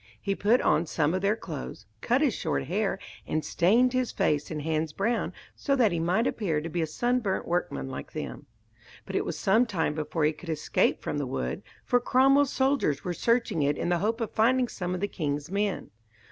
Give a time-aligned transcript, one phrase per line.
[0.19, 4.49] He put on some of their clothes, cut his hair short, and stained his face
[4.49, 8.47] and hands brown so that he might appear to be a sunburnt workman like them.
[9.05, 13.03] But it was some time before he could escape from the wood, for Cromwell's soldiers
[13.03, 15.91] were searching it in the hope of finding some of the king's men.